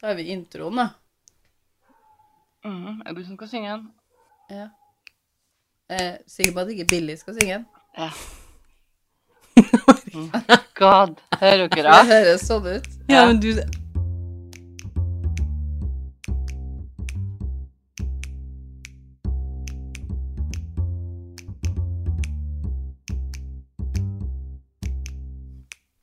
[0.00, 0.88] tar vi introen, da.
[2.64, 3.86] Mhm, Er det du som skal synge den?
[4.50, 4.68] Ja.
[5.90, 7.66] Eh, sikker på at ikke Billy skal synge den.
[7.96, 8.10] Ja.
[10.14, 10.30] Mm.
[10.80, 12.06] God, hører dere Det det?
[12.12, 12.86] høres sånn ut.
[13.10, 13.52] Ja, men du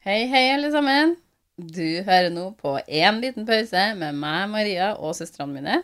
[0.06, 1.16] Hei, hei, alle sammen.
[1.58, 5.78] Du hører nå på én liten pause med meg, Maria, og søstrene mine.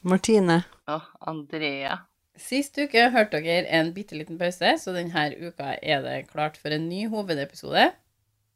[0.00, 0.62] Martine.
[0.88, 1.98] Og Andrea.
[2.40, 6.72] Sist uke hørte dere en bitte liten pause, så denne uka er det klart for
[6.72, 7.90] en ny hovedepisode.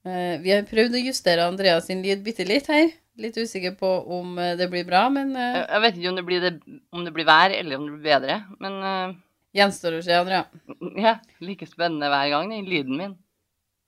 [0.08, 2.88] Eh, Vi har prøvd å justere Andrea sin lyd bitte litt her.
[3.20, 6.26] Litt usikker på om eh, det blir bra, men eh, Jeg vet ikke om det
[6.30, 9.20] blir, det, om det blir vær, eller om det blir bedre, men
[9.52, 10.46] gjenstår å se, Andrea.
[11.06, 13.14] ja, like spennende hver gang, den lyden min.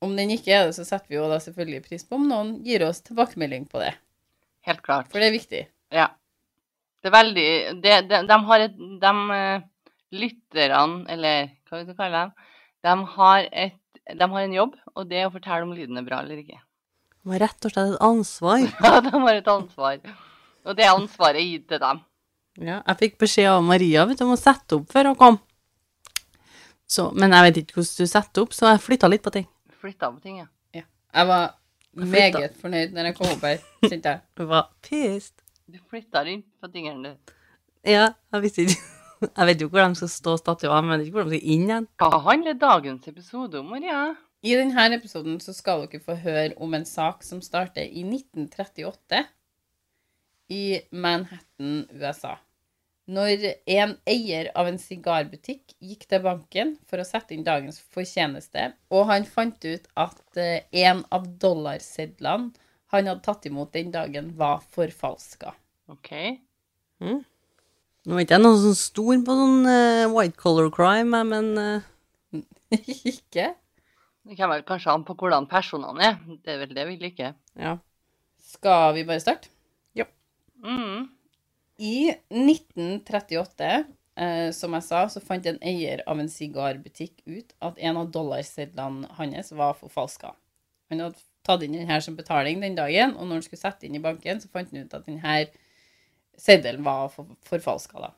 [0.05, 2.53] Om den ikke er det, så setter vi jo da selvfølgelig pris på om noen
[2.67, 3.95] gir oss tilbakemelding på det.
[4.69, 5.09] Helt klart.
[5.13, 5.63] For det er viktig.
[5.95, 6.11] Ja.
[7.01, 7.49] Det er veldig
[7.85, 9.65] De, de, de har et De eh,
[10.17, 12.35] lytterne, eller hva vi skal kalle dem,
[12.87, 13.79] de har, et,
[14.15, 16.61] de har en jobb, og det er å fortelle om lyden er bra eller ikke.
[17.27, 18.61] De har rett og slett et ansvar.
[18.87, 19.99] Ja, de har et ansvar.
[20.67, 22.05] Og det ansvaret er gitt til dem.
[22.57, 25.41] Ja, jeg fikk beskjed av Maria vet du, om å sette opp før hun kom.
[26.87, 29.47] Så, men jeg vet ikke hvordan du setter opp, så jeg flytta litt på ting.
[29.87, 30.47] Flytta på ting, ja.
[31.15, 31.45] Jeg var
[31.97, 34.23] Jeg meget fornøyd når jeg kom opp her, kjente jeg.
[34.37, 35.45] Du var pissed.
[35.71, 37.35] Du flytta rundt på tingene, du.
[37.87, 38.81] Ja, jeg visste ikke
[39.39, 41.55] Jeg vet jo hvor de skal stå statuer, men jeg vet ikke hvor de skal
[41.55, 41.87] inn igjen.
[42.03, 44.01] Hva handler dagens episode om, Maria?
[44.43, 49.23] I denne episoden så skal dere få høre om en sak som starter i 1938
[50.53, 52.35] i Manhattan, USA.
[53.07, 58.73] Når en eier av en sigarbutikk gikk til banken for å sette inn dagens fortjeneste,
[58.91, 62.51] og han fant ut at eh, en av dollarsedlene
[62.95, 65.53] han hadde tatt imot den dagen, var forfalska.
[65.91, 66.11] OK.
[67.03, 72.43] Nå er ikke jeg noen sånn stor på sånn uh, white color crime, men uh...
[72.77, 73.53] ikke?
[74.27, 76.17] Det kommer vel kanskje an på hvordan personene er.
[76.43, 77.37] Det er vel det vi liker.
[77.59, 77.77] ja.
[78.47, 79.51] Skal vi bare starte?
[79.99, 80.07] Ja.
[80.63, 81.09] Mm.
[81.77, 83.85] I 1938,
[84.17, 88.11] eh, som jeg sa, så fant en eier av en sigarbutikk ut at en av
[88.15, 90.33] dollarsedlene hans var forfalska.
[90.91, 93.87] Han hadde tatt inn den her som betaling den dagen, og når han skulle sette
[93.87, 95.37] inn i banken, så fant han ut at denne
[96.37, 98.13] seddelen var for, forfalska, da.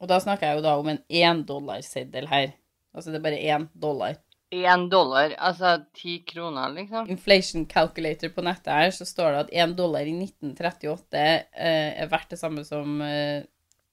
[0.00, 2.52] Og da snakker jeg jo da om en dollarseddel her.
[2.96, 4.16] Altså det er bare én dollar.
[4.50, 7.06] Én dollar, altså ti kroner, liksom.
[7.12, 11.20] Inflation calculator på nettet her, så står det at én dollar i 1938
[11.54, 13.44] eh, er verdt det samme som eh,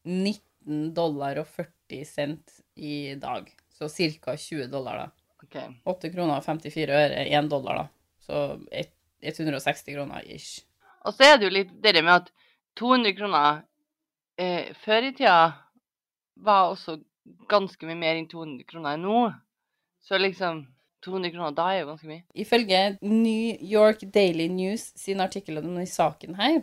[0.07, 3.51] 19 dollar og 40 cent i dag.
[3.78, 4.34] Så ca.
[4.35, 5.07] 20 dollar, da.
[5.45, 5.68] Okay.
[5.85, 7.88] 8 kroner og 54 øre er 1 dollar, da.
[8.25, 8.41] Så
[8.72, 10.63] et- 160 kroner ish.
[11.06, 12.28] Og så er det jo litt det med at
[12.78, 13.63] 200 kroner
[14.38, 15.53] eh, før i tida
[16.38, 17.00] var også
[17.50, 19.22] ganske mye mer enn 200 kroner nå.
[20.07, 20.62] Så liksom
[21.03, 22.23] 200 kroner da er jo ganske mye.
[22.35, 26.62] Ifølge New York Daily News sin artikkel om denne saken her,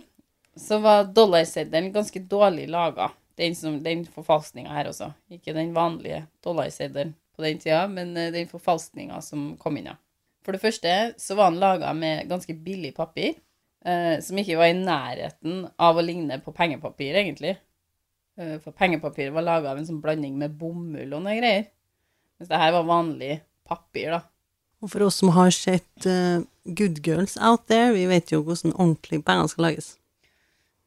[0.57, 3.11] så var dollarseddelen ganske dårlig laga.
[3.37, 5.13] Den, som- den forfalskninga her også.
[5.31, 9.97] Ikke den vanlige dollarseddelen på den tida, men eh, den forfalskninga som kom inn, ja.
[10.45, 13.35] For det første så var den laga med ganske billig papir,
[13.85, 17.57] eh, som ikke var i nærheten av å ligne på pengepapir, egentlig.
[18.39, 21.67] Eh, for pengepapir var laga av en sånn blanding med bomull og noe greier.
[22.39, 24.23] Mens det her var vanlig papir, da.
[24.85, 28.75] Og for oss som har sett uh, Good Girls Out There, vi vet jo hvordan
[28.75, 29.95] ordentlige penger skal lages.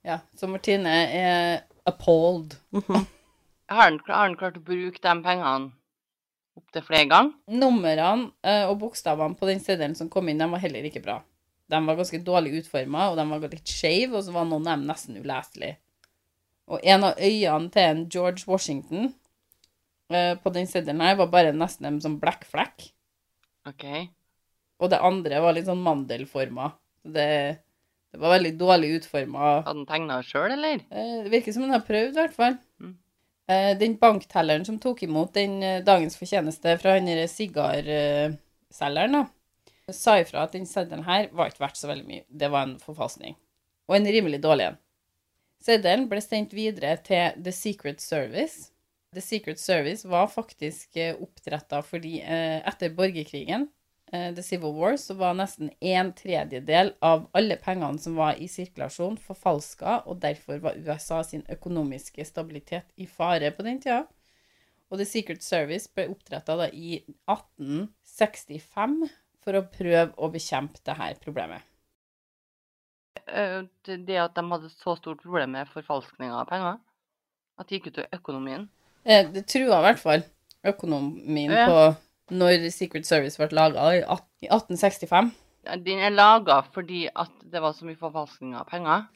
[0.05, 2.59] Ja, så Martine er appalled.
[3.67, 5.71] Har han, har den klart å bruke de pengene
[6.57, 7.33] opptil flere ganger?
[7.51, 11.17] Numrene uh, og bokstavene på den seddelen som kom inn, de var heller ikke bra.
[11.67, 14.77] De var ganske dårlig utforma, og de var litt skeive, og så var noen av
[14.77, 15.75] dem nesten uleselige.
[16.67, 19.15] Og en av øynene til en George Washington eh,
[20.43, 22.85] på den seddelen her var bare nesten en sånn blekkflekk.
[23.67, 23.85] OK.
[24.79, 26.69] Og det andre var litt sånn mandelforma.
[27.03, 27.27] Det,
[28.13, 29.55] det var veldig dårlig utforma.
[29.65, 30.83] Hadde den tegna sjøl, eller?
[30.91, 32.57] Eh, Det virker som han har prøvd, i hvert fall.
[32.83, 32.93] Mm.
[33.49, 39.23] Eh, Den banktelleren som tok imot den eh, dagens fortjeneste fra han sigarselgeren, da,
[39.91, 42.25] sa ifra at den seddelen her var ikke verdt så veldig mye.
[42.29, 43.37] Det var en forfalskning.
[43.87, 44.79] Og en rimelig dårlig en.
[45.63, 48.69] Seddelen ble sendt videre til The Secret Service.
[49.17, 53.63] The Secret Service var faktisk oppdretta fordi eh, etter borgerkrigen,
[54.11, 58.45] eh, The Civil War, så var nesten en tredjedel av alle pengene som var i
[58.45, 64.03] sirkulasjon, forfalska, og derfor var USA sin økonomiske stabilitet i fare på den tida.
[64.91, 69.01] Og The Secret Service ble oppdretta i 1865
[69.41, 71.65] for å prøve å bekjempe dette problemet.
[73.25, 76.77] eh, det at de hadde så stort problem med forfalskning av penger?
[77.57, 78.69] At det gikk ut over økonomien?
[79.07, 80.23] Eh, Det trua i hvert fall
[80.67, 81.65] økonomien Ja.
[81.69, 84.01] på når Secret Service ble laga i
[84.47, 85.31] 1865.
[85.83, 89.07] Den er laga fordi at det var så mye forfalskning av penger.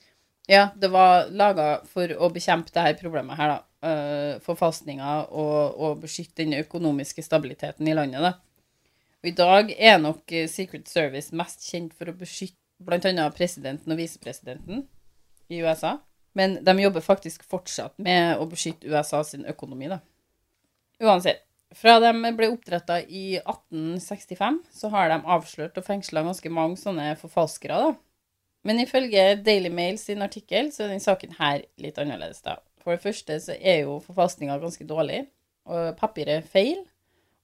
[0.50, 4.40] Ja, det var laga for å bekjempe det her problemet her, da.
[4.44, 8.34] Forfalskninga og, og beskytte den økonomiske stabiliteten i landet, da.
[9.22, 13.30] Og I dag er nok eh, Secret Service mest kjent for å beskytte bl.a.
[13.36, 14.88] presidenten og visepresidenten
[15.52, 16.00] i USA.
[16.38, 20.00] Men de jobber faktisk fortsatt med å beskytte USA sin økonomi, da.
[21.02, 21.44] Uansett.
[21.72, 27.14] Fra de ble oppdretta i 1865, så har de avslørt og fengsla ganske mange sånne
[27.20, 27.94] forfalskere, da.
[28.68, 32.58] Men ifølge Daily Mail sin artikkel så er den saken her litt annerledes, da.
[32.84, 35.24] For det første så er jo forfalskninga ganske dårlig,
[35.70, 36.84] og papiret feil.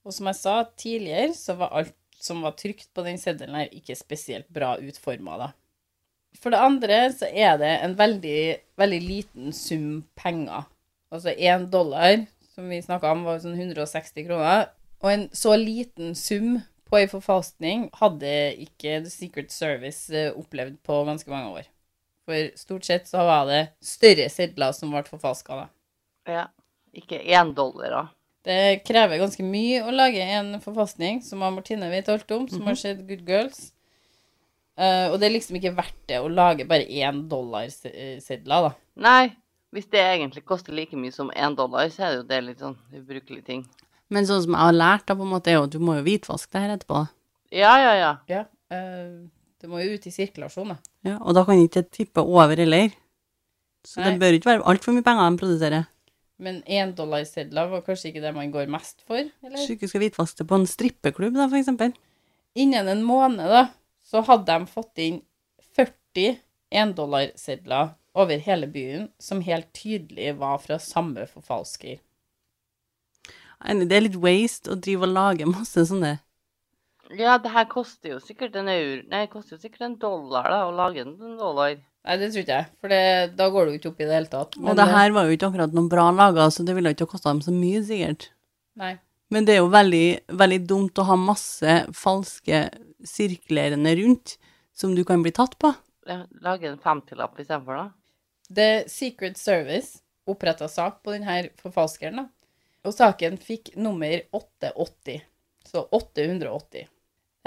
[0.03, 3.71] Og som jeg sa tidligere, så var alt som var trykt på den seddelen her,
[3.71, 5.49] ikke spesielt bra utforma, da.
[6.37, 8.41] For det andre så er det en veldig,
[8.79, 10.67] veldig liten sum penger.
[11.13, 14.67] Altså én dollar, som vi snakka om, var sånn 160 kroner.
[15.03, 20.79] Og en så liten sum på ei forfalskning hadde ikke The Secret Service eh, opplevd
[20.87, 21.71] på ganske mange år.
[22.27, 25.67] For stort sett så var det større sedler som ble forfalska, da.
[26.27, 26.45] Ja.
[26.97, 28.03] Ikke én dollar, da.
[28.47, 32.79] Det krever ganske mye å lage en forfalskning, som Martine vet alt om, som har
[32.79, 33.71] sett Good Girls.
[34.77, 38.71] Eh, og det er liksom ikke verdt det å lage bare én dollar-sedler, da.
[39.01, 39.31] Nei,
[39.73, 42.61] hvis det egentlig koster like mye som én dollar, så er det jo det litt
[42.61, 43.65] sånn ubrukelig ting.
[44.13, 45.97] Men sånn som jeg har lært, da, på en måte, er jo at du må
[45.97, 47.01] jo hvitvaske det her etterpå.
[47.55, 48.13] Ja, ja, ja.
[48.31, 48.45] Ja.
[48.71, 49.25] uh,
[49.57, 50.77] det må jo ut i sirkulasjon, da.
[51.07, 52.93] Ja, og da kan ikke det tippe over heller.
[53.87, 54.11] Så Nei.
[54.11, 55.87] det bør ikke være altfor mye penger de produserer.
[56.37, 59.25] Men én dollar-sedler var kanskje ikke det man går mest for?
[59.41, 59.57] eller?
[59.57, 61.95] Så skal hvitvaske det på en strippeklubb, da, for eksempel.
[62.57, 63.63] Innen en måned, da,
[64.07, 65.21] så hadde de fått inn
[65.75, 66.37] 40
[66.71, 71.99] endollarsedler over hele byen, som helt tydelig var fra samme forfalsker.
[73.57, 76.19] Det er litt waste å drive og lage masse sånne
[77.17, 80.45] Ja, det her koster jo sikkert en euro Nei, det koster jo sikkert en dollar
[80.53, 81.79] da, å lage en dollar.
[82.05, 83.01] Nei, det tror ikke jeg, for det,
[83.39, 84.57] da går det jo ikke opp i det hele tatt.
[84.61, 87.07] Og det her var jo ikke akkurat noen bra laga, så det ville jo ikke
[87.09, 88.29] ha kosta dem så mye, sikkert.
[88.77, 88.93] Nei.
[89.33, 90.05] Men det er jo veldig,
[90.39, 92.61] veldig dumt å ha masse falske
[93.05, 94.37] sirklerende rundt
[94.73, 95.73] som du kan bli tatt på.
[96.41, 97.87] Lage en femtilapp istedenfor, da.
[98.55, 102.27] The Secret Service oppretta sak på denne forfalskeren, da.
[102.87, 105.25] Og saken fikk nummer 880.
[105.67, 106.87] Så 880.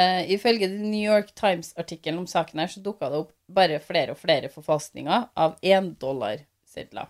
[0.00, 4.14] Eh, ifølge The New York Times-artikkelen om saken her, så dukka det opp bare flere
[4.14, 7.08] og flere forfalskninger av éndollarsedler.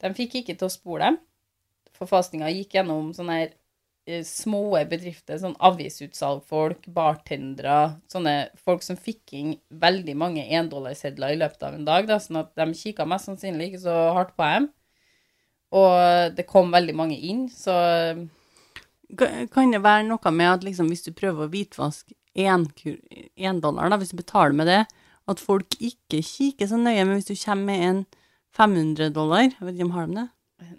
[0.00, 1.18] De fikk ikke til å spore dem.
[2.00, 3.50] Forfalskninga gikk gjennom sånne her
[4.26, 11.66] små bedrifter, sånn avisutsalgfolk, bartendere, sånne folk som fikk inn veldig mange endollarsedler i løpet
[11.66, 14.70] av en dag, da, sånn at de kikka mest sannsynlig ikke så hardt på dem.
[15.76, 17.76] Og det kom veldig mange inn, så
[19.50, 23.98] Kan det være noe med at liksom, hvis du prøver å hvitvaske én dollar, da,
[23.98, 24.84] hvis du betaler med det,
[25.30, 28.04] at folk ikke kikker så nøye, men hvis du kommer med en
[28.54, 30.28] 500 dollar, jeg vet ikke om har de det,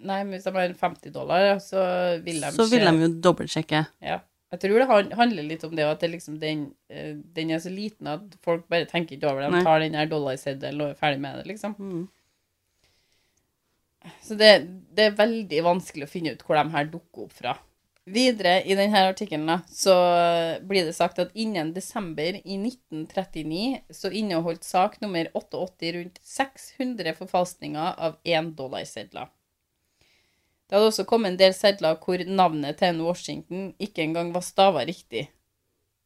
[0.02, 1.80] Nei, men hvis de har 50 dollar, så
[2.24, 3.84] vil de så vil de jo dobbeltsjekke.
[4.04, 4.20] Ja.
[4.52, 7.70] Jeg tror det handler litt om det, at det liksom den, eh, den er så
[7.72, 9.52] liten at folk bare tenker ikke over det.
[9.54, 11.76] De tar den her dollarseddelen og er ferdig med det, liksom.
[11.80, 12.02] Mm.
[14.20, 14.50] Så det,
[14.92, 17.56] det er veldig vanskelig å finne ut hvor de her dukker opp fra.
[18.12, 19.94] Videre i denne artikkelen så
[20.66, 27.14] blir det sagt at innen desember i 1939 så inneholdt sak nummer 88 rundt 600
[27.20, 29.30] forfalskninger av én dollarsedler.
[30.68, 34.44] Det hadde også kommet en del sedler hvor navnet til en Washington ikke engang var
[34.46, 35.26] stava riktig.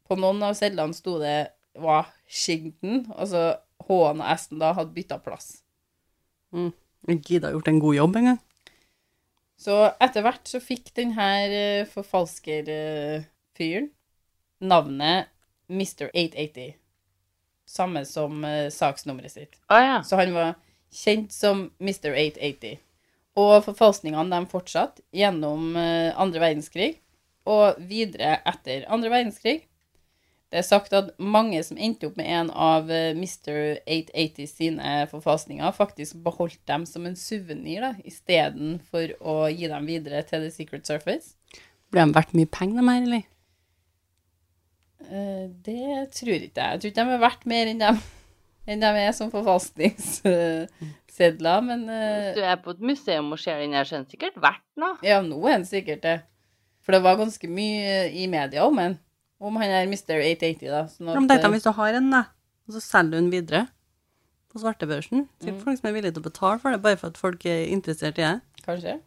[0.06, 5.60] På noen av sedlene sto det Washington, altså H-en og S-en da hadde bytta plass.
[7.06, 8.40] Gida har gjort en god jobb en gang.
[9.56, 13.90] Så etter hvert så fikk denne forfalskerfyren
[14.60, 15.30] navnet
[15.68, 16.10] Mr.
[16.12, 16.74] 880.
[17.66, 19.56] Samme som eh, saksnummeret sitt.
[19.72, 19.96] Å ja.
[20.06, 20.54] Så han var
[20.94, 22.12] kjent som Mr.
[22.12, 22.78] 880.
[23.36, 26.94] Og forfalskningene de fortsatte gjennom eh, andre verdenskrig
[27.46, 29.60] og videre etter andre verdenskrig.
[30.46, 33.80] Det er sagt at mange som endte opp med en av eh, Mr.
[33.82, 40.46] 880 sine forfalskninger, faktisk beholdt dem som en suvenir istedenfor å gi dem videre til
[40.46, 41.34] The Secret Surface.
[41.90, 43.26] Ble de verdt mye penger, de her, eller?
[45.06, 46.70] Eh, det tror ikke jeg.
[46.70, 48.00] Jeg tror ikke de er verdt mer enn dem,
[48.70, 49.32] enn de er som
[51.16, 54.02] forfalskningssedler, men uh, Hvis du er på et museum og ser den her, så er
[54.04, 54.96] den sikkert verdt noe.
[55.02, 56.16] Ja, nå er den sikkert det.
[56.84, 58.98] For det var ganske mye i media om han.
[59.40, 60.20] Om han er Mr.
[60.22, 60.84] 880, da.
[60.88, 62.22] Sånn Ja, men at, tenk hvis du har en, da,
[62.68, 63.66] og så selger du den videre.
[64.52, 65.26] på svartebørsen.
[65.40, 65.60] til Mm.
[65.60, 68.16] folk som er villige til å betale for det, bare for at folk er interessert
[68.18, 68.40] i det.
[68.64, 69.00] Kanskje.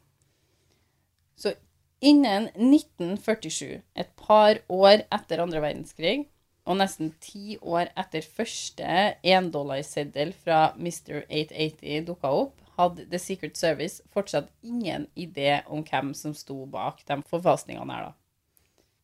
[1.36, 1.54] Så
[2.02, 6.28] innen 1947, et par år etter andre verdenskrig,
[6.70, 11.24] og nesten ti år etter første endollarseddel fra Mr.
[11.26, 17.02] 880 dukka opp, hadde The Secret Service fortsatt ingen idé om hvem som sto bak
[17.10, 18.16] de forfalskningene her, da.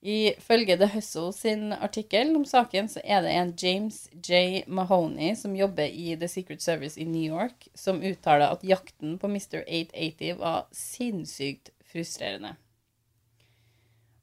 [0.05, 4.61] Ifølge The Hustle sin artikkel om saken, så er det en James J.
[4.67, 9.31] Mahoney som jobber i The Secret Service i New York, som uttaler at jakten på
[9.31, 9.63] Mr.
[9.65, 12.53] 880 var sinnssykt frustrerende.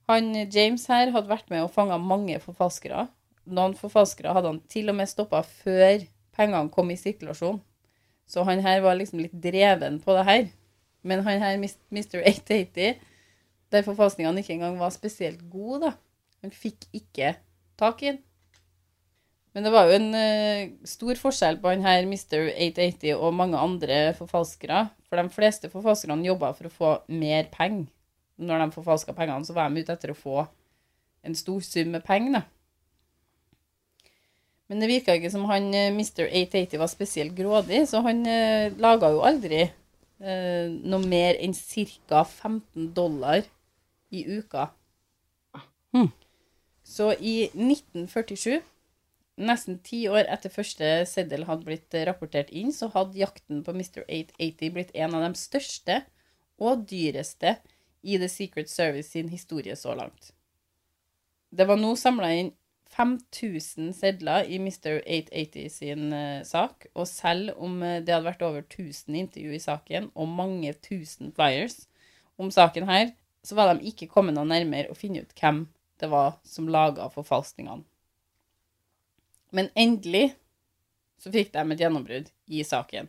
[0.06, 3.08] Han James her hadde vært med og fanga mange forfalskere.
[3.50, 6.04] Noen forfalskere hadde han til og med stoppa før
[6.36, 7.60] pengene kom i sirkulasjon.
[8.28, 10.44] Så han her var liksom litt dreven på det her.
[11.02, 12.22] Men han her, Mr.
[12.22, 13.00] 880,
[13.72, 15.96] der forfalskningene ikke engang var spesielt gode, da.
[16.42, 17.34] Han fikk ikke
[17.78, 18.22] tak i den.
[19.52, 22.48] Men det var jo en uh, stor forskjell på han her Mr.
[22.54, 24.86] 880 og mange andre forfalskere.
[25.10, 27.90] For de fleste forfalskerne jobba for å få mer penger.
[28.40, 30.46] Når de forfalska pengene, så var de ute etter å få
[31.22, 32.61] en stor sum med penger, da.
[34.70, 36.28] Men det virka ikke som han eh, Mr.
[36.28, 42.22] 880 var spesielt grådig, så han eh, laga jo aldri eh, noe mer enn ca.
[42.24, 43.42] 15 dollar
[44.12, 44.70] i uka.
[45.92, 46.12] Hmm.
[46.84, 48.62] Så i 1947,
[49.42, 54.04] nesten ti år etter første seddel hadde blitt rapportert inn, så hadde jakten på Mr.
[54.06, 56.02] 880 blitt en av de største
[56.62, 57.56] og dyreste
[58.02, 60.32] i The Secret Service sin historie så langt.
[61.52, 62.52] Det var nå samla inn
[62.92, 65.00] 5000 sedler i Mr.
[65.00, 69.62] 880 sin uh, sak, og selv om eh, det hadde vært over 1000 intervju i
[69.62, 71.86] saken, og mange tusen flyers
[72.36, 75.64] om saken her, så var de ikke kommet noe nærmere å finne ut hvem
[76.02, 77.86] det var som laga forfalskningene.
[79.52, 80.32] Men endelig
[81.20, 83.08] så fikk de et gjennombrudd i saken.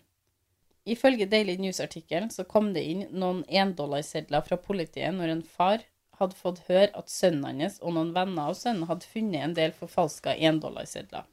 [0.83, 5.85] Ifølge Daily News-artikkelen så kom det inn noen endollarsedler fra politiet når en far
[6.19, 9.73] hadde fått høre at sønnen hans og noen venner av sønnen hadde funnet en del
[9.77, 11.25] forfalska endollarsedler.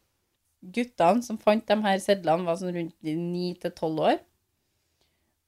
[0.60, 4.18] Guttene som fant de her sedlene, var sånn rundt 9-12 år.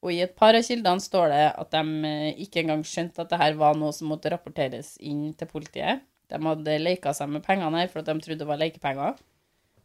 [0.02, 3.30] Og i et par av kildene står det at de eh, ikke engang skjønte at
[3.30, 6.02] det her var noe som måtte rapporteres inn til politiet.
[6.32, 9.20] De hadde leka seg med pengene her for at de trodde det var lekepenger.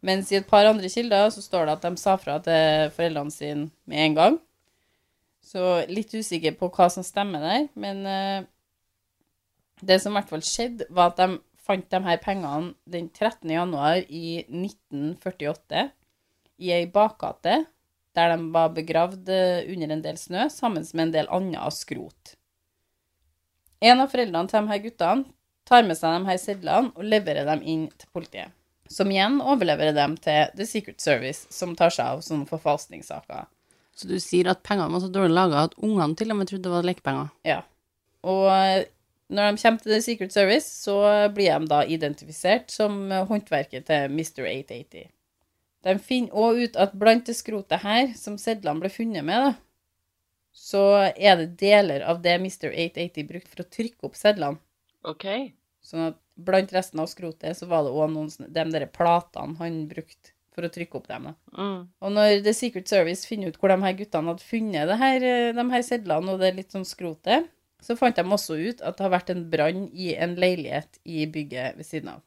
[0.02, 3.34] Mens i et par andre kilder så står det at de sa fra til foreldrene
[3.34, 4.38] sine med en gang.
[5.44, 8.46] Så litt usikker på hva som stemmer der, men eh,
[9.80, 13.50] det som i hvert fall skjedde, var at de fant de her pengene den 13.
[13.52, 15.88] januar i 1948
[16.58, 17.64] i ei bakgate
[18.16, 22.34] der de var begravd eh, under en del snø, sammen med en del annet skrot.
[23.78, 25.28] En av foreldrene til de her guttene
[25.68, 28.54] tar med seg de her sedlene og leverer dem inn til politiet,
[28.90, 33.46] som igjen overleverer dem til The Secret Service, som tar seg av sånne forfalskningssaker.
[33.98, 36.66] Så du sier at pengene var så dårlig laga at ungene til og med trodde
[36.66, 37.30] det var lekepenger.
[37.46, 37.60] Ja.
[38.26, 38.88] Og eh,
[39.28, 40.96] når de kommer til The Secret Service, så
[41.34, 44.46] blir de da identifisert som håndverket til Mr.
[44.48, 45.08] 880.
[45.86, 49.52] De finner òg ut at blant det skrotet her, som sedlene ble funnet med, da,
[50.58, 50.82] så
[51.14, 52.72] er det deler av det Mr.
[52.72, 54.58] 880 brukte for å trykke opp sedlene.
[55.06, 55.26] OK.
[55.84, 59.84] Sånn at blant resten av skrotet så var det òg noen de der platene han
[59.90, 61.28] brukte for å trykke opp dem.
[61.30, 61.34] da.
[61.54, 61.78] Mm.
[62.02, 65.22] Og når The Secret Service finner ut hvor de her guttene hadde funnet det her,
[65.22, 67.46] eh, de her sedlene og det litt sånn skrotet,
[67.82, 71.26] så fant de også ut at det har vært en brann i en leilighet i
[71.30, 72.24] bygget ved siden av.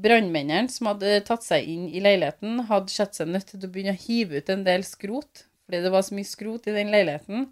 [0.00, 3.96] Brannmennene som hadde tatt seg inn i leiligheten, hadde sett seg nødt til å begynne
[3.96, 7.48] å hive ut en del skrot, fordi det var så mye skrot i den leiligheten,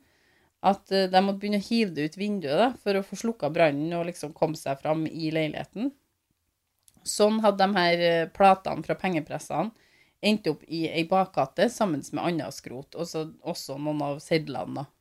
[0.66, 3.50] at eh, de måtte begynne å hive det ut vinduet da, for å få slukka
[3.54, 5.92] brannen og liksom komme seg fram i leiligheten.
[7.06, 9.70] Sånn hadde de her eh, platene fra pengepressene
[10.18, 14.82] endt opp i ei bakgate sammen med annet skrot, og også noen av sedlene.
[14.82, 14.97] da.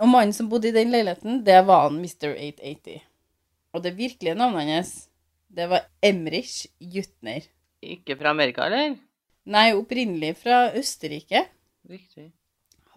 [0.00, 2.32] Og mannen som bodde i den leiligheten, det var han Mr.
[2.32, 3.02] 880.
[3.76, 4.92] Og det virkelige navnet hans,
[5.52, 7.44] det var Emrich Jutner.
[7.84, 8.96] Ikke fra Amerika, eller?
[9.50, 11.44] Nei, opprinnelig fra Østerrike.
[11.90, 12.30] Riktig.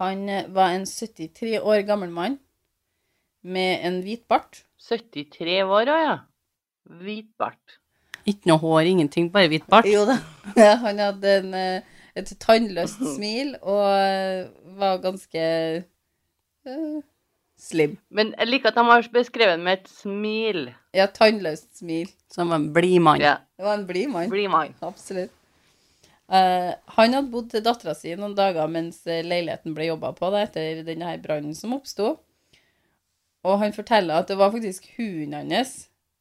[0.00, 2.38] Han eh, var en 73 år gammel mann
[3.44, 4.64] med en hvit bart.
[4.80, 6.18] 73 år ja.
[6.84, 7.80] Hvit bart.
[8.24, 9.88] Ikke noe hår, ingenting, bare hvit bart.
[9.88, 10.18] Jo da.
[10.86, 14.48] Han hadde en, eh, et tannløst smil og eh,
[14.80, 15.44] var ganske
[16.68, 17.00] eh,
[17.60, 17.96] slim.
[18.10, 20.68] Men jeg liker at de har beskrevet med et smil.
[20.96, 22.10] Ja, tannløst smil.
[22.32, 23.22] Som en blid mann.
[23.22, 23.38] Ja.
[23.56, 24.30] Det var en blid mann.
[24.32, 24.74] Bli mann.
[24.82, 25.32] Absolutt.
[26.24, 30.30] Uh, han hadde bodd til dattera si noen dager mens eh, leiligheten ble jobba på
[30.32, 32.14] da, etter denne her brannen som oppsto.
[33.44, 35.74] Og han forteller at det var faktisk hunden hans,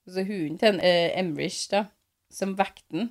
[0.03, 1.85] altså hunden til en, uh, Emrich, da,
[2.27, 3.07] som vekte den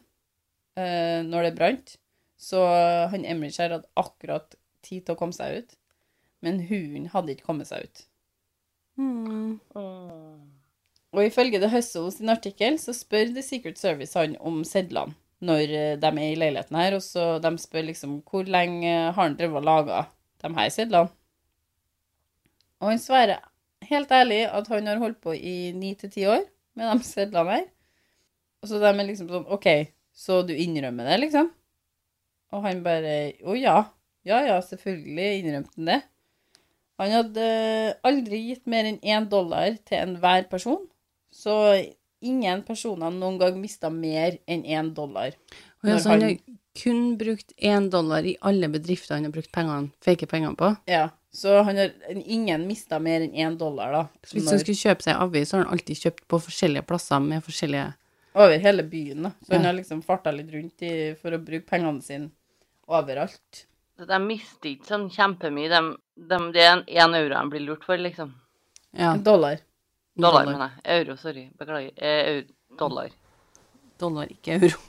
[0.77, 1.95] uh, når det brant.
[2.37, 2.61] Så
[3.09, 5.77] han Emrich her hadde akkurat tid til å komme seg ut,
[6.43, 8.05] men hunden hadde ikke kommet seg ut.
[9.01, 9.61] Mm.
[11.13, 15.73] Og ifølge The Hustle sin artikkel så spør The Secret Service han om sedlene når
[15.75, 19.35] eh, de er i leiligheten her, og så de spør liksom hvor lenge har han
[19.39, 20.05] drevet og laga
[20.43, 21.11] de her sedlene.
[22.83, 23.43] Og han svarer
[23.87, 26.45] helt ærlig at han har holdt på i ni til ti år
[26.79, 27.67] med de sedlene her.
[28.63, 29.69] Og så de er liksom sånn OK,
[30.15, 31.51] så du innrømmer det, liksom?
[32.53, 33.77] Og han bare Å ja.
[34.23, 36.01] Ja ja, selvfølgelig innrømte han det.
[37.01, 37.47] Han hadde
[38.07, 40.85] aldri gitt mer enn én dollar til enhver person,
[41.33, 41.55] så
[42.23, 45.33] ingen personer noen gang mista mer enn én dollar.
[45.83, 46.37] Og ja, så han har
[46.79, 50.71] kun brukt én dollar i alle bedrifter han har brukt pengene, fake pengene på.
[50.91, 54.05] Ja, så han har, ingen mista mer enn én dollar, da.
[54.23, 56.87] Så hvis Når- han skulle kjøpe seg avis, så har han alltid kjøpt på forskjellige
[56.87, 57.95] plasser med forskjellige
[58.35, 59.31] Over hele byen, da.
[59.45, 62.31] Så han har liksom farta litt rundt i, for å bruke pengene sine
[62.89, 63.67] overalt.
[64.09, 65.69] De mister ikke sånn kjempemye.
[65.73, 65.81] De,
[66.31, 68.33] de, det er en én euro de blir lurt for, liksom.
[68.93, 69.63] Ja, Dollar.
[70.15, 70.45] dollar.
[70.45, 70.85] Dollar, mener jeg.
[70.99, 71.45] Euro, sorry.
[71.59, 71.93] Beklager.
[71.97, 72.47] Eh, euro,
[72.79, 73.13] dollar.
[74.01, 74.81] Dollar, ikke euro.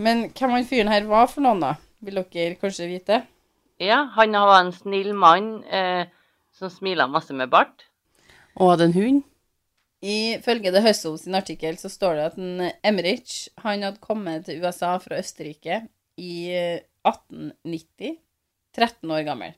[0.00, 1.74] Men hvem han fyren her var for noen, da?
[2.04, 3.22] Vil dere kanskje vite?
[3.80, 6.06] Ja, han var en snill mann eh,
[6.56, 7.86] som smila masse med bart.
[8.56, 9.22] Og hadde en hund.
[10.00, 14.62] Ifølge The Hustle sin artikkel så står det at en Emmerich han hadde kommet til
[14.64, 15.82] USA fra Østerrike
[16.20, 18.18] i eh, 1890,
[18.76, 19.56] 13 år gammel.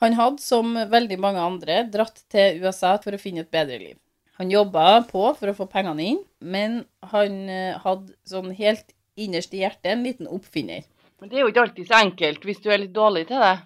[0.00, 3.98] Han hadde, som veldig mange andre, dratt til USA for å finne et bedre liv.
[4.40, 6.78] Han jobba på for å få pengene inn, men
[7.12, 10.86] han eh, hadde sånn helt innerst i hjertet en liten oppfinner.
[11.20, 13.56] Men det er jo ikke alltid så enkelt hvis du er litt dårlig til det.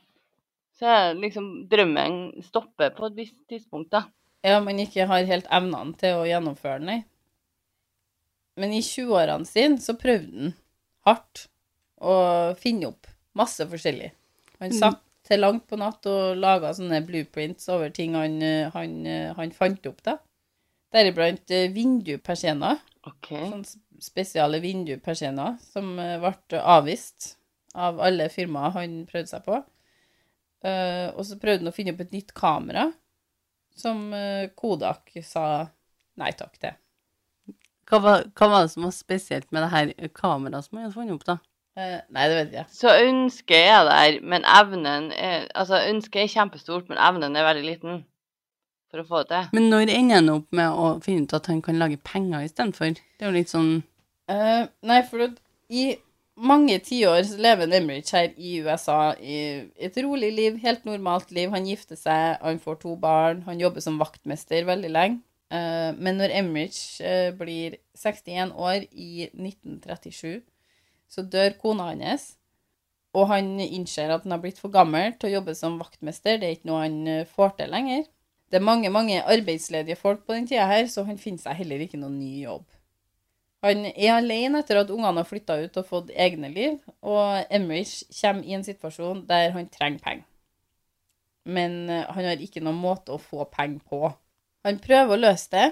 [0.74, 4.08] Så er liksom drømmen stopper på et visst tidspunkt, da.
[4.42, 7.00] Ja, man ikke har helt evnene til å gjennomføre den, nei.
[8.58, 10.56] Men i 20-årene sine så prøvde han
[11.06, 11.46] hardt
[12.04, 12.16] å
[12.61, 13.08] finne opp
[13.38, 14.11] masse forskjellig.
[14.61, 14.78] Han Mm.
[14.78, 19.32] satt til langt på natt og laga sånne blueprints over ting han, eh, han, eh,
[19.34, 20.19] han fant opp, da.
[20.93, 22.78] Deriblant eh, vindupersienner.
[23.06, 23.30] OK.
[23.32, 27.36] Sånne spesiale vindupersienner som ble avvist
[27.75, 29.58] av alle firmaer han prøvde seg på.
[30.64, 32.86] Og så prøvde han å finne opp et nytt kamera,
[33.76, 34.06] som
[34.56, 35.69] Kodak sa
[36.17, 36.73] nei takk til.
[37.90, 40.97] Hva var, hva var det som var spesielt med det her kameraet som han hadde
[40.97, 41.36] funnet opp, da?
[41.75, 42.67] Eh, nei, det vet jeg.
[42.71, 47.65] Så ønsket er der, men evnen er Altså, ønsket er kjempestort, men evnen er veldig
[47.67, 48.04] liten
[48.95, 49.50] for å få det til.
[49.58, 52.95] Men når ender han opp med å finne ut at han kan lage penger istedenfor?
[52.95, 53.73] Det er jo litt sånn
[54.30, 55.26] uh, nei, for
[55.75, 55.89] i
[56.34, 59.37] mange tiår lever Nemrich her i USA i
[59.75, 61.50] et rolig liv, helt normalt liv.
[61.54, 65.23] Han gifter seg, han får to barn, han jobber som vaktmester veldig lenge.
[65.54, 70.43] Uh, men når Emrich uh, blir 61 år i 1937,
[71.14, 72.34] så dør kona hans.
[73.14, 76.40] Og han innser at han har blitt for gammel til å jobbe som vaktmester.
[76.40, 78.08] Det er ikke noe han eh, får til lenger.
[78.50, 81.84] Det er mange mange arbeidsledige folk på den tida her, så han finner seg heller
[81.84, 82.66] ikke noen ny jobb.
[83.64, 88.02] Han er alene etter at ungene har flytta ut og fått egne liv, og Emmerich
[88.18, 90.26] kommer i en situasjon der han trenger penger.
[91.44, 94.10] Men eh, han har ikke noen måte å få penger på.
[94.64, 95.70] Han prøver å løse det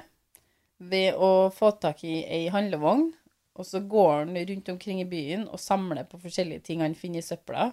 [0.92, 3.11] ved å få tak i ei handlevogn,
[3.59, 7.21] og så går han rundt omkring i byen og samler på forskjellige ting han finner
[7.21, 7.71] i søpla,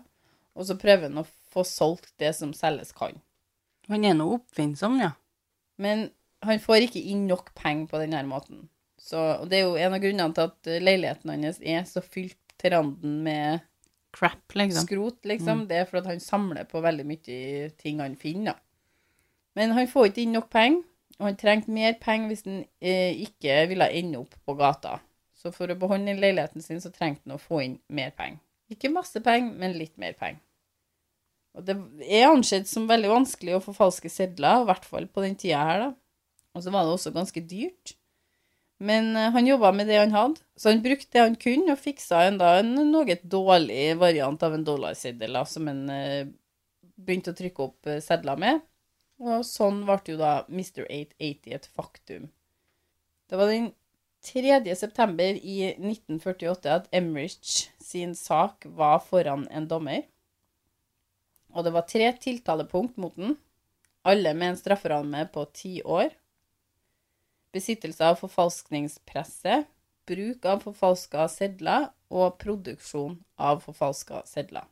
[0.55, 3.15] og så prøver han å få solgt det som selges kan.
[3.89, 5.13] Han er nå oppfinnsom, ja.
[5.79, 6.09] Men
[6.45, 8.67] han får ikke inn nok penger på denne måten.
[8.99, 12.37] Så, og det er jo en av grunnene til at leiligheten hans er så fylt
[12.59, 13.65] til randen med
[14.11, 14.87] Crap, liksom.
[14.87, 15.67] skrot, liksom.
[15.69, 18.57] Det er fordi han samler på veldig mye ting han finner.
[19.57, 20.81] Men han får ikke inn nok penger,
[21.19, 24.97] og han trengte mer penger hvis han eh, ikke ville ende opp på gata.
[25.39, 28.41] Så for å beholde leiligheten sin, så trengte han å få inn mer penger.
[28.69, 30.41] Ikke masse penger, men litt mer penger.
[31.57, 31.75] Og det
[32.05, 35.63] er ansett som veldig vanskelig å få falske sedler, i hvert fall på den tida
[35.65, 35.89] her, da.
[36.57, 37.95] Og så var det også ganske dyrt.
[38.79, 41.81] Men eh, han jobba med det han hadde, så han brukte det han kunne, og
[41.81, 46.29] fiksa en, da, en noe dårlig variant av en dollarseddel som han eh,
[46.99, 48.63] begynte å trykke opp eh, sedler med.
[49.19, 50.85] Og sånn ble jo da Mr.
[50.85, 52.29] 880 et faktum.
[53.29, 53.73] Det var den
[54.25, 54.75] 3.
[54.75, 60.03] september i 1948 at Emmerich sin sak var foran en dommer.
[61.55, 63.37] Og det var tre tiltalepunkt mot den,
[64.03, 66.11] alle med en strafferamme på ti år
[67.51, 69.63] besittelse av forfalskningspresse,
[70.09, 74.65] bruk av forfalska sedler og produksjon av forfalska sedler.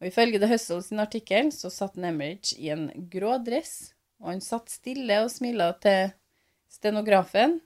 [0.00, 4.44] Og Ifølge The Hustle sin artikkel så satt Nemrich i en grå dress, og han
[4.44, 6.14] satt stille og smila til
[6.70, 7.58] stenografen,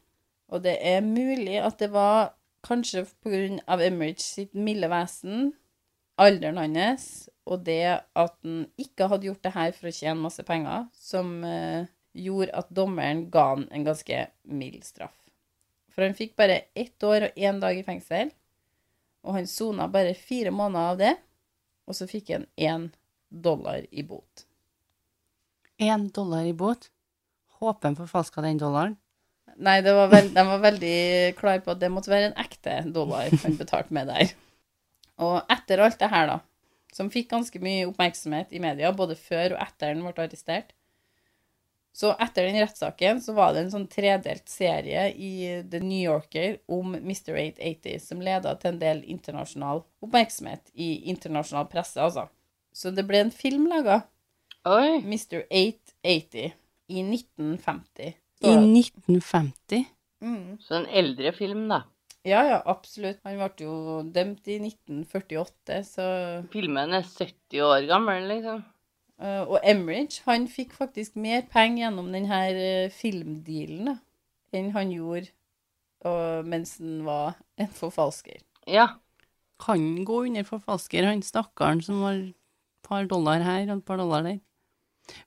[0.52, 3.04] og det er mulig at det var kanskje
[3.68, 5.52] av Emmerich sitt milde vesen
[6.20, 10.44] alderen hans, og det at han ikke hadde gjort det her for å tjene masse
[10.46, 15.16] penger, som eh, gjorde at dommeren ga han en ganske mild straff.
[15.94, 18.32] For han fikk bare ett år og én dag i fengsel,
[19.24, 21.14] og han sona bare fire måneder av det,
[21.84, 22.88] og så fikk han én
[23.28, 24.46] dollar i bot.
[25.82, 26.88] Én dollar i bot.
[27.60, 28.96] Håper han forfalska den dollaren.
[29.54, 30.96] Nei, det var veld, de var veldig
[31.38, 34.32] klare på at det måtte være en ekte dollar han betalte med der.
[35.22, 36.40] Og etter alt det her, da,
[36.94, 40.74] som fikk ganske mye oppmerksomhet i media, både før og etter han ble arrestert,
[41.94, 45.34] så etter den rettssaken så var det en sånn tredelt serie i
[45.70, 47.36] The New Yorker om Mr.
[47.36, 52.26] 880, som leda til en del internasjonal oppmerksomhet i internasjonal presse, altså.
[52.74, 54.00] Så det ble en film laga,
[54.66, 55.44] Mr.
[55.46, 56.50] 880,
[56.90, 58.18] i 1950.
[58.44, 59.84] I 1950.
[60.24, 60.56] Mm.
[60.62, 61.82] Så en eldre film, da.
[62.24, 63.20] Ja, ja, absolutt.
[63.28, 66.06] Han ble jo dømt i 1948, så
[66.54, 68.62] Filmen er 70 år gammel, liksom.
[69.20, 73.94] Uh, Og Emridge, han fikk faktisk mer penger gjennom denne uh, filmdealen da,
[74.56, 75.28] enn han gjorde
[76.02, 78.40] uh, mens han var en forfalsker.
[78.66, 78.88] Ja.
[79.62, 82.34] Kan gå under forfalsker, han stakkaren som har et
[82.88, 84.40] par dollar her og et par dollar der?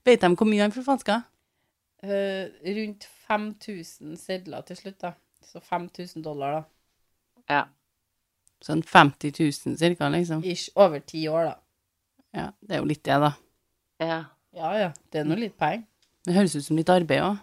[0.04, 1.22] Vet de hvor mye han forfalska?
[2.02, 5.12] Eh, rundt 5000 sedler til slutt, da.
[5.42, 6.62] Så 5000 dollar, da.
[7.48, 7.64] Ja.
[8.62, 10.42] Sånn 50 000 cirka, liksom.
[10.44, 11.54] Ish over ti år, da.
[12.38, 13.32] Ja, det er jo litt det, da.
[14.02, 14.18] Ja.
[14.54, 14.90] Ja, ja.
[15.12, 15.86] Det er nå litt penger.
[16.26, 17.38] Det høres ut som litt arbeid òg.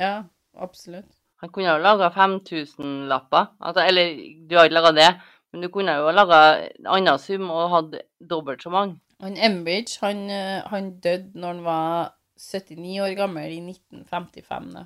[0.00, 0.24] Ja,
[0.56, 1.08] absolutt.
[1.42, 3.50] Han kunne jo laga 5000-lapper.
[3.60, 4.16] Altså, eller,
[4.48, 5.08] du har ikke laga det,
[5.52, 8.98] men du kunne jo laga en annen sum og hatt dobbelt så mange.
[9.22, 14.72] Han Embridge, han, eh, han døde når han var 79 år gammel i 1955.
[14.74, 14.84] Da.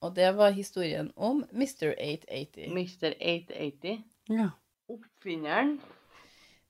[0.00, 1.92] Og det var historien om Mr.
[1.92, 2.70] 880.
[2.72, 3.14] Mr.
[3.20, 4.04] 880.
[4.30, 4.48] Ja.
[4.90, 5.78] Oppfinneren.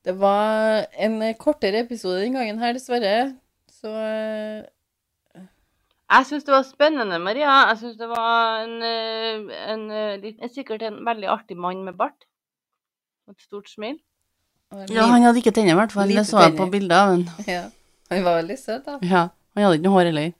[0.04, 3.34] Det var en kortere episode den gangen her, dessverre.
[3.68, 5.44] Så eh,
[6.10, 7.52] Jeg syns det var spennende, Maria.
[7.70, 11.98] Jeg syns det var en, eh, en, eh, en, sikkert en veldig artig mann med
[12.00, 12.26] bart.
[13.28, 14.00] Og Et stort smil.
[14.90, 16.08] ja, han hadde ikke tenner, i hvert fall.
[16.08, 17.28] Det så jeg på bildet av han.
[17.46, 17.68] ja.
[18.10, 18.98] Han var veldig søt, da.
[19.06, 20.32] Ja, han hadde ikke noe hår heller.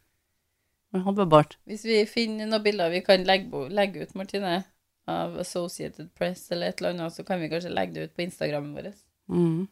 [0.95, 1.57] Han hadde bare bart.
[1.71, 4.63] Hvis vi finner noen bilder vi kan legge, legge ut, Martine,
[5.11, 8.27] av Associated Press eller et eller annet, så kan vi kanskje legge det ut på
[8.27, 8.91] Instagrammen vår.
[9.31, 9.69] Mm.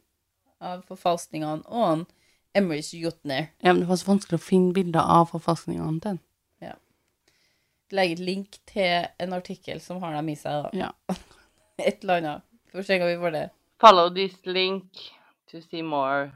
[0.62, 2.06] Av forfalskningene og han
[2.58, 3.52] Emrys Jotner.
[3.62, 6.24] Ja, men det var så vanskelig å finne bilder av forfalskningene til han.
[7.94, 10.70] Legge et link til en artikkel som har dem i seg, da.
[10.76, 10.90] Ja.
[11.88, 12.44] Et eller annet.
[12.72, 13.44] For se hva vi får det.
[13.80, 15.06] Follow this link
[15.48, 16.28] to see more.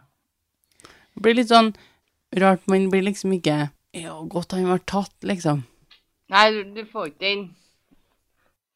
[1.13, 1.75] Det blir litt sånn
[2.37, 5.65] rart, man blir liksom ikke Ja, godt han var tatt, liksom.
[6.33, 7.43] Nei, du, du får ikke den.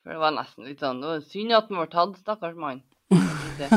[0.05, 2.83] For det var nesten litt sånn Det var synd at han ble tatt, stakkars mann.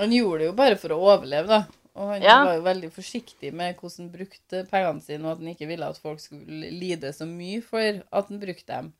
[0.00, 1.64] Han gjorde det jo bare for å overleve, da.
[2.00, 2.36] Og han Ja.
[2.46, 5.88] var jo veldig forsiktig med hvordan han brukte pengene sine, og at han ikke ville
[5.90, 8.92] at folk skulle lide så mye for at han brukte dem.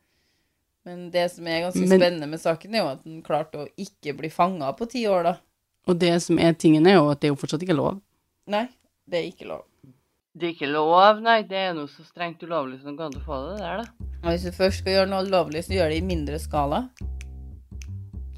[0.84, 3.68] Men det som er ganske Men- spennende med saken, er jo at han klarte å
[3.78, 5.34] ikke bli fanga på ti år, da.
[5.88, 8.00] Og det som er tingen, er jo at det er jo fortsatt ikke lov.
[8.46, 8.66] Nei,
[9.08, 9.64] det er ikke lov.
[10.30, 11.40] Det er ikke lov, nei.
[11.42, 14.10] Det er noe så strengt ulovlig som kan går få det der, da.
[14.20, 16.84] Og hvis du først skal gjøre noe lovlig, så gjør det i mindre skala.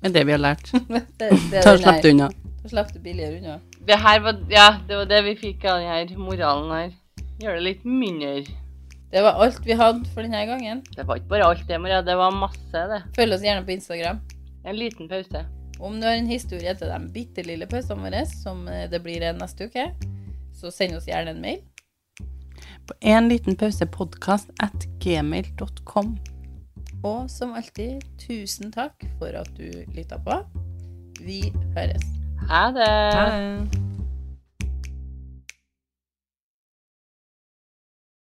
[0.00, 0.70] Det er det vi har lært.
[1.20, 2.28] det, det Ta den Slipp det unna.
[2.62, 3.59] Da slapp du billigere unna.
[3.85, 6.94] Det her var Ja, det var det vi fikk av denne moralen her.
[7.42, 8.33] Gjør det litt mindre.
[9.12, 10.81] Det var alt vi hadde for denne gangen.
[10.96, 12.00] Det var ikke bare alt det, Maria.
[12.07, 13.02] Det var masse, det.
[13.18, 14.22] Følg oss gjerne på Instagram.
[14.64, 15.44] En liten pause.
[15.76, 19.26] Om du har en historie til de bitte lille pausene våre, som eh, det blir
[19.37, 19.90] neste uke,
[20.57, 21.61] så send oss gjerne en mail.
[22.87, 26.16] På en liten pause podkast at gmail.com.
[27.03, 30.42] Og som alltid, tusen takk for at du lytta på.
[31.23, 31.45] Vi
[31.77, 32.05] høres.
[32.51, 32.92] Ha det.
[33.16, 33.91] Ha det.